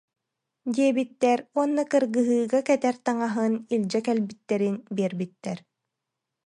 [0.75, 5.59] диэбиттэр уонна кыргыһыыга кэтэр таҥаһын илдьэ кэлбиттэрин биэрбиттэр